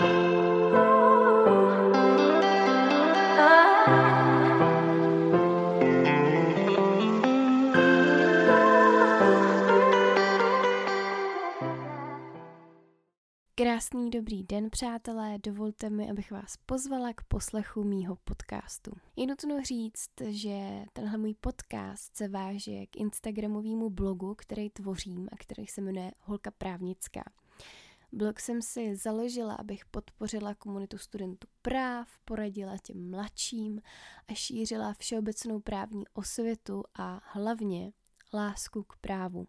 [0.00, 0.10] Krásný
[14.10, 18.92] dobrý den, přátelé, dovolte mi, abych vás pozvala k poslechu mýho podcastu.
[19.16, 25.36] Je nutno říct, že tenhle můj podcast se váže k instagramovému blogu, který tvořím a
[25.36, 27.22] který se jmenuje Holka právnická.
[28.12, 33.80] Blog jsem si založila, abych podpořila komunitu studentů práv, poradila těm mladším
[34.28, 37.92] a šířila všeobecnou právní osvětu a hlavně
[38.34, 39.46] lásku k právu.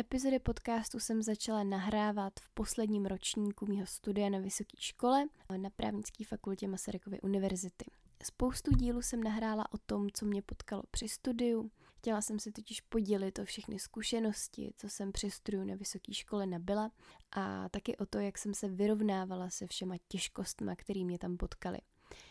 [0.00, 5.24] Epizody podcastu jsem začala nahrávat v posledním ročníku mého studia na vysoké škole
[5.56, 7.84] na právnické fakultě Masarykovy univerzity.
[8.22, 11.70] Spoustu dílů jsem nahrála o tom, co mě potkalo při studiu.
[12.04, 16.46] Chtěla jsem si totiž podělit o všechny zkušenosti, co jsem při studiu na vysoké škole
[16.46, 16.90] nabyla
[17.36, 21.78] a taky o to, jak jsem se vyrovnávala se všema těžkostma, které mě tam potkaly.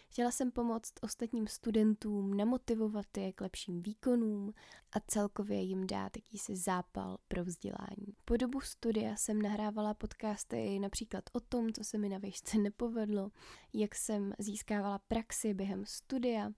[0.09, 4.53] Chtěla jsem pomoct ostatním studentům, namotivovat je k lepším výkonům
[4.91, 8.16] a celkově jim dát jakýsi zápal pro vzdělání.
[8.25, 13.31] Po dobu studia jsem nahrávala podcasty například o tom, co se mi na výšce nepovedlo,
[13.73, 16.51] jak jsem získávala praxi během studia,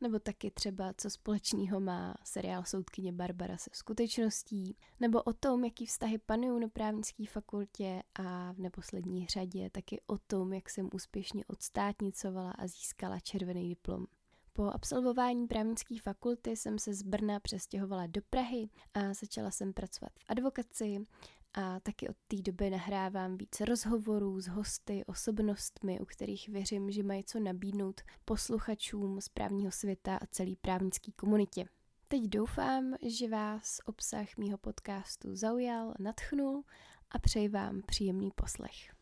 [0.00, 5.86] nebo taky třeba, co společného má seriál Soudkyně Barbara se skutečností, nebo o tom, jaký
[5.86, 11.44] vztahy panují na právnické fakultě a v neposlední řadě taky o tom, jak jsem úspěšně
[11.46, 14.06] odstátnicovala a získala červený diplom.
[14.52, 20.12] Po absolvování právnické fakulty jsem se z Brna přestěhovala do Prahy a začala jsem pracovat
[20.18, 21.06] v advokaci
[21.54, 27.02] a taky od té doby nahrávám více rozhovorů s hosty, osobnostmi, u kterých věřím, že
[27.02, 31.64] mají co nabídnout posluchačům z právního světa a celý právnický komunitě.
[32.08, 36.62] Teď doufám, že vás obsah mýho podcastu zaujal, natchnul
[37.10, 39.00] a přeji vám příjemný poslech.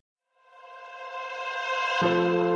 [2.01, 2.48] thank you